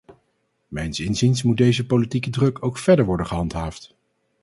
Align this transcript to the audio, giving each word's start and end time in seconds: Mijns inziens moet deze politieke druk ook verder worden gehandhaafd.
Mijns 0.67 0.99
inziens 0.99 1.43
moet 1.43 1.57
deze 1.57 1.85
politieke 1.85 2.29
druk 2.29 2.63
ook 2.63 2.77
verder 2.77 3.05
worden 3.05 3.25
gehandhaafd. 3.27 3.95